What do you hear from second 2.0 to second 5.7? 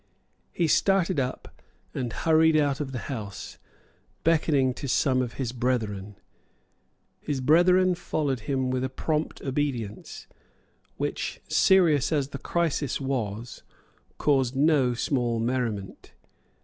hurried out of the House, beckoning to some of his